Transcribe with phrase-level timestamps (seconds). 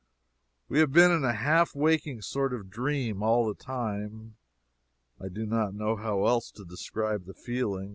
[0.67, 4.35] We have been in a half waking sort of dream all the time.
[5.23, 7.89] I do not know how else to describe the feeling.